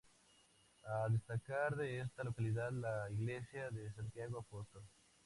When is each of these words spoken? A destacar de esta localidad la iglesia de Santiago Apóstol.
A 0.83 1.09
destacar 1.09 1.75
de 1.75 1.99
esta 1.99 2.23
localidad 2.23 2.71
la 2.71 3.07
iglesia 3.11 3.69
de 3.69 3.93
Santiago 3.93 4.39
Apóstol. 4.39 4.81